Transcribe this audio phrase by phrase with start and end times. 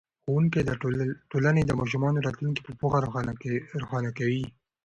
[0.23, 0.71] ښوونکی د
[1.31, 2.99] ټولنې د ماشومانو راتلونکی په پوهه
[4.05, 4.43] روښانه کوي.